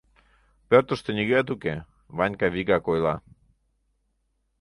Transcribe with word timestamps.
Пӧртыштӧ 0.69 1.09
нигӧат 1.17 1.47
уке, 1.53 1.75
Ванька 2.17 2.47
вигак 2.53 2.85
ойла: 2.91 3.15